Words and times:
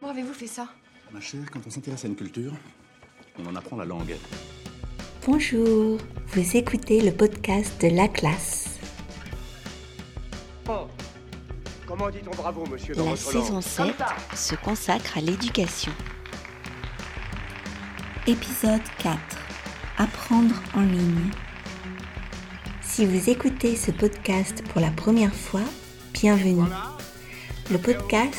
Comment 0.00 0.12
avez-vous 0.12 0.34
fait 0.34 0.46
ça? 0.46 0.68
Ma 1.12 1.20
chère, 1.20 1.50
quand 1.50 1.60
on 1.66 1.70
s'intéresse 1.70 2.04
à 2.04 2.08
une 2.08 2.16
culture, 2.16 2.52
on 3.38 3.46
en 3.46 3.56
apprend 3.56 3.76
la 3.76 3.84
langue. 3.84 4.14
Bonjour, 5.26 5.98
vous 6.28 6.56
écoutez 6.56 7.00
le 7.00 7.12
podcast 7.12 7.80
de 7.82 7.88
La 7.88 8.08
Classe. 8.08 8.78
Oh. 10.68 10.86
Comment 11.86 12.10
dit-on 12.10 12.34
bravo, 12.34 12.66
monsieur, 12.66 12.94
dans 12.94 13.10
La 13.10 13.16
saison 13.16 13.54
langue? 13.54 13.62
7 13.62 13.94
se 14.34 14.54
consacre 14.56 15.16
à 15.16 15.20
l'éducation. 15.20 15.92
Épisode 18.26 18.82
4. 18.98 19.18
Apprendre 19.98 20.54
en 20.74 20.82
ligne. 20.82 21.30
Si 22.82 23.06
vous 23.06 23.30
écoutez 23.30 23.76
ce 23.76 23.92
podcast 23.92 24.62
pour 24.68 24.80
la 24.80 24.90
première 24.90 25.34
fois, 25.34 25.62
bienvenue. 26.12 26.68
Le 27.70 27.78
podcast 27.78 28.38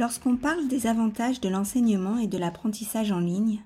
Lorsqu'on 0.00 0.38
parle 0.38 0.66
des 0.66 0.86
avantages 0.86 1.42
de 1.42 1.50
l'enseignement 1.50 2.16
et 2.16 2.26
de 2.26 2.38
l'apprentissage 2.38 3.12
en 3.12 3.18
ligne, 3.18 3.62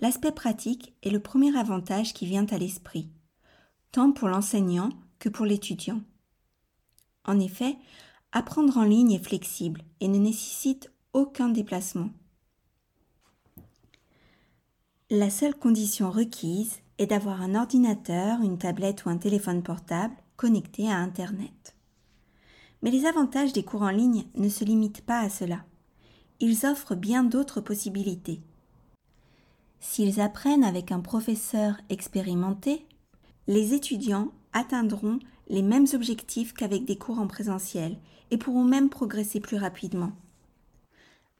l'aspect 0.00 0.32
pratique 0.32 0.92
est 1.04 1.10
le 1.10 1.20
premier 1.20 1.56
avantage 1.56 2.12
qui 2.12 2.26
vient 2.26 2.46
à 2.46 2.58
l'esprit, 2.58 3.08
tant 3.92 4.10
pour 4.10 4.26
l'enseignant 4.26 4.88
que 5.20 5.28
pour 5.28 5.46
l'étudiant. 5.46 6.00
En 7.24 7.38
effet, 7.38 7.76
apprendre 8.32 8.78
en 8.78 8.82
ligne 8.82 9.12
est 9.12 9.24
flexible 9.24 9.82
et 10.00 10.08
ne 10.08 10.18
nécessite 10.18 10.90
aucun 11.12 11.50
déplacement. 11.50 12.10
La 15.08 15.30
seule 15.30 15.54
condition 15.54 16.10
requise 16.10 16.80
est 16.98 17.06
d'avoir 17.06 17.42
un 17.42 17.54
ordinateur, 17.54 18.40
une 18.40 18.58
tablette 18.58 19.04
ou 19.04 19.08
un 19.08 19.18
téléphone 19.18 19.62
portable 19.62 20.16
connecté 20.36 20.90
à 20.90 20.96
Internet. 20.96 21.76
Mais 22.82 22.90
les 22.90 23.06
avantages 23.06 23.52
des 23.52 23.62
cours 23.62 23.82
en 23.82 23.90
ligne 23.90 24.24
ne 24.34 24.48
se 24.48 24.64
limitent 24.64 25.06
pas 25.06 25.20
à 25.20 25.30
cela. 25.30 25.64
Ils 26.40 26.66
offrent 26.66 26.94
bien 26.94 27.24
d'autres 27.24 27.60
possibilités. 27.60 28.40
S'ils 29.80 30.20
apprennent 30.20 30.64
avec 30.64 30.92
un 30.92 31.00
professeur 31.00 31.76
expérimenté, 31.88 32.84
les 33.46 33.72
étudiants 33.72 34.32
atteindront 34.52 35.18
les 35.48 35.62
mêmes 35.62 35.86
objectifs 35.94 36.52
qu'avec 36.52 36.84
des 36.84 36.96
cours 36.96 37.20
en 37.20 37.26
présentiel 37.26 37.96
et 38.30 38.36
pourront 38.36 38.64
même 38.64 38.90
progresser 38.90 39.40
plus 39.40 39.56
rapidement. 39.56 40.12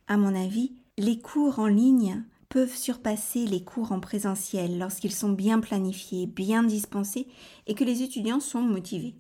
À 0.06 0.16
mon 0.16 0.34
avis, 0.34 0.72
les 0.96 1.18
cours 1.18 1.58
en 1.58 1.66
ligne 1.66 2.22
peuvent 2.48 2.74
surpasser 2.74 3.44
les 3.44 3.62
cours 3.62 3.92
en 3.92 4.00
présentiel 4.00 4.78
lorsqu'ils 4.78 5.12
sont 5.12 5.32
bien 5.32 5.60
planifiés, 5.60 6.26
bien 6.26 6.62
dispensés 6.62 7.26
et 7.66 7.74
que 7.74 7.84
les 7.84 8.02
étudiants 8.02 8.40
sont 8.40 8.62
motivés. 8.62 9.14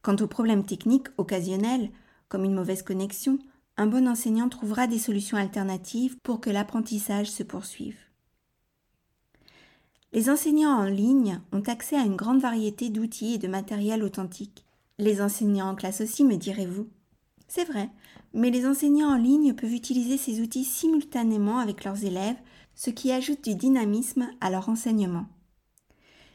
Quant 0.00 0.16
aux 0.16 0.26
problèmes 0.26 0.64
techniques 0.64 1.08
occasionnels, 1.18 1.90
comme 2.28 2.44
une 2.44 2.54
mauvaise 2.54 2.82
connexion, 2.82 3.38
un 3.76 3.86
bon 3.86 4.08
enseignant 4.08 4.48
trouvera 4.48 4.86
des 4.86 4.98
solutions 4.98 5.38
alternatives 5.38 6.16
pour 6.22 6.40
que 6.40 6.50
l'apprentissage 6.50 7.30
se 7.30 7.42
poursuive. 7.42 7.96
Les 10.12 10.28
enseignants 10.28 10.76
en 10.76 10.84
ligne 10.84 11.40
ont 11.52 11.62
accès 11.62 11.96
à 11.96 12.04
une 12.04 12.16
grande 12.16 12.40
variété 12.40 12.90
d'outils 12.90 13.34
et 13.34 13.38
de 13.38 13.48
matériel 13.48 14.02
authentique. 14.02 14.66
Les 14.98 15.22
enseignants 15.22 15.70
en 15.70 15.74
classe 15.74 16.02
aussi, 16.02 16.22
me 16.24 16.36
direz-vous. 16.36 16.86
C'est 17.48 17.64
vrai, 17.64 17.88
mais 18.34 18.50
les 18.50 18.66
enseignants 18.66 19.14
en 19.14 19.16
ligne 19.16 19.54
peuvent 19.54 19.72
utiliser 19.72 20.18
ces 20.18 20.40
outils 20.40 20.64
simultanément 20.64 21.58
avec 21.58 21.84
leurs 21.84 22.04
élèves, 22.04 22.36
ce 22.74 22.90
qui 22.90 23.10
ajoute 23.10 23.44
du 23.44 23.54
dynamisme 23.54 24.28
à 24.40 24.50
leur 24.50 24.68
enseignement. 24.68 25.26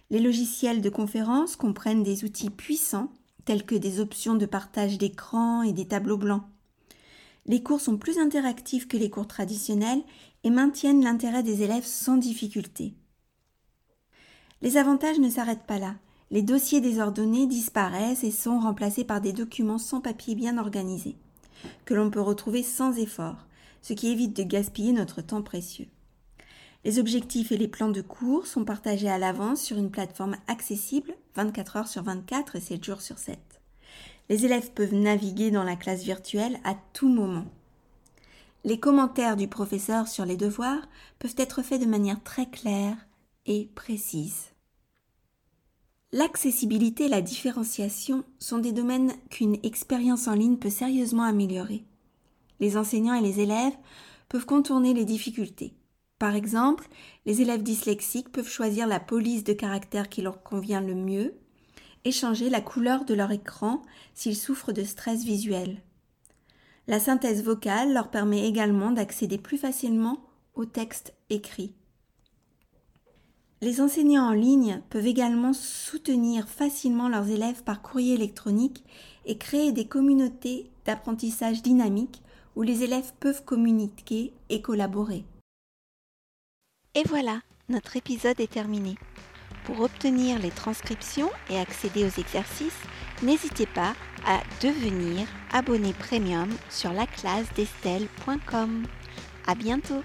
Les 0.10 0.20
logiciels 0.20 0.82
de 0.82 0.90
conférence 0.90 1.56
comprennent 1.56 2.04
des 2.04 2.24
outils 2.24 2.50
puissants 2.50 3.12
tels 3.46 3.66
que 3.66 3.76
des 3.76 4.00
options 4.00 4.36
de 4.36 4.46
partage 4.46 4.98
d'écran 4.98 5.62
et 5.62 5.74
des 5.74 5.88
tableaux 5.88 6.18
blancs. 6.18 6.44
Les 7.48 7.64
cours 7.64 7.80
sont 7.80 7.98
plus 7.98 8.18
interactifs 8.18 8.88
que 8.88 8.98
les 8.98 9.10
cours 9.10 9.28
traditionnels 9.28 10.04
et 10.44 10.50
maintiennent 10.50 11.04
l'intérêt 11.04 11.44
des 11.44 11.64
élèves 11.64 11.86
sans 11.86 12.18
difficulté. 12.18 12.94
Les 14.62 14.78
avantages 14.78 15.20
ne 15.20 15.30
s'arrêtent 15.30 15.68
pas 15.68 15.80
là. 15.80 15.96
Les 16.30 16.42
dossiers 16.42 16.82
désordonnés 16.82 17.48
disparaissent 17.48 18.26
et 18.26 18.32
sont 18.32 18.60
remplacés 18.60 19.06
par 19.06 19.22
des 19.22 19.32
documents 19.32 19.78
sans 19.78 20.02
papier 20.02 20.36
bien 20.36 20.58
organisés, 20.58 21.16
que 21.86 21.94
l'on 21.94 22.10
peut 22.10 22.22
retrouver 22.22 22.64
sans 22.64 22.98
effort, 22.98 23.48
ce 23.82 23.94
qui 23.94 24.10
évite 24.10 24.36
de 24.36 24.44
gaspiller 24.44 24.92
notre 24.92 25.22
temps 25.22 25.42
précieux. 25.42 25.88
Les 26.84 27.00
objectifs 27.00 27.52
et 27.52 27.58
les 27.58 27.68
plans 27.68 27.92
de 27.92 28.02
cours 28.02 28.46
sont 28.46 28.66
partagés 28.66 29.10
à 29.10 29.18
l'avance 29.18 29.62
sur 29.62 29.78
une 29.78 29.92
plateforme 29.92 30.36
accessible 30.48 31.14
24 31.36 31.78
heures 31.78 31.88
sur 31.88 32.04
24 32.04 32.58
et 32.58 32.62
7 32.62 32.84
jours 32.84 33.02
sur 33.02 33.18
7. 33.18 33.38
Les 34.30 34.46
élèves 34.46 34.72
peuvent 34.72 34.94
naviguer 34.94 35.52
dans 35.52 35.64
la 35.64 35.76
classe 35.76 36.04
virtuelle 36.04 36.60
à 36.64 36.76
tout 36.94 37.10
moment. 37.10 37.46
Les 38.64 38.80
commentaires 38.80 39.38
du 39.38 39.48
professeur 39.48 40.08
sur 40.08 40.26
les 40.26 40.36
devoirs 40.36 40.88
peuvent 41.20 41.36
être 41.38 41.62
faits 41.62 41.82
de 41.82 41.86
manière 41.86 42.22
très 42.24 42.50
claire 42.50 42.98
et 43.46 43.70
précise. 43.76 44.52
L'accessibilité 46.12 47.06
et 47.06 47.10
la 47.10 47.22
différenciation 47.22 48.24
sont 48.40 48.60
des 48.60 48.72
domaines 48.72 49.14
qu'une 49.30 49.58
expérience 49.64 50.28
en 50.28 50.34
ligne 50.34 50.58
peut 50.58 50.70
sérieusement 50.70 51.24
améliorer. 51.24 51.84
Les 52.60 52.78
enseignants 52.78 53.14
et 53.14 53.22
les 53.22 53.40
élèves 53.40 53.78
peuvent 54.30 54.46
contourner 54.46 54.94
les 54.94 55.06
difficultés. 55.06 55.74
Par 56.20 56.36
exemple, 56.36 56.88
les 57.26 57.42
élèves 57.42 57.62
dyslexiques 57.62 58.32
peuvent 58.32 58.50
choisir 58.50 58.88
la 58.88 59.00
police 59.00 59.44
de 59.44 59.54
caractère 59.54 60.10
qui 60.10 60.22
leur 60.22 60.44
convient 60.44 60.82
le 60.82 60.96
mieux 60.96 61.36
et 62.06 62.12
changer 62.12 62.50
la 62.50 62.62
couleur 62.62 63.06
de 63.06 63.14
leur 63.14 63.32
écran 63.32 63.82
s'ils 64.14 64.36
souffrent 64.36 64.74
de 64.74 64.84
stress 64.84 65.24
visuel. 65.24 65.82
La 66.88 67.00
synthèse 67.00 67.44
vocale 67.44 67.94
leur 67.94 68.10
permet 68.10 68.48
également 68.48 68.92
d'accéder 68.92 69.38
plus 69.38 69.58
facilement 69.58 70.24
au 70.56 70.66
texte 70.66 71.14
écrit. 71.30 71.74
Les 73.62 73.82
enseignants 73.82 74.28
en 74.28 74.34
ligne 74.34 74.82
peuvent 74.90 75.08
également 75.08 75.54
soutenir 75.54 76.48
facilement 76.48 77.10
leurs 77.10 77.28
élèves 77.30 77.64
par 77.64 77.82
courrier 77.82 78.14
électronique 78.14 78.84
et 79.26 79.38
créer 79.38 79.72
des 79.72 79.88
communautés 79.88 80.70
d'apprentissage 80.86 81.62
dynamiques 81.62 82.22
où 82.56 82.62
les 82.62 82.84
élèves 82.84 83.12
peuvent 83.20 83.44
communiquer 83.44 84.34
et 84.50 84.62
collaborer. 84.62 85.26
Et 86.94 87.04
voilà, 87.06 87.42
notre 87.70 87.98
épisode 87.98 88.40
est 88.40 88.52
terminé. 88.52 88.96
Pour 89.68 89.82
obtenir 89.82 90.40
les 90.40 90.50
transcriptions 90.50 91.30
et 91.50 91.60
accéder 91.60 92.06
aux 92.06 92.20
exercices, 92.22 92.80
n'hésitez 93.22 93.66
pas 93.66 93.96
à 94.26 94.40
devenir 94.62 95.28
abonné 95.52 95.92
premium 95.92 96.48
sur 96.70 96.94
laclasdestelle.com. 96.94 98.88
À 99.46 99.56
bientôt! 99.56 100.04